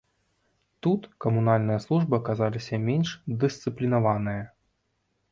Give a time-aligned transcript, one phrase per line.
[0.85, 3.09] Тут камунальныя службы аказаліся менш
[3.43, 4.43] дысцыплінаваныя.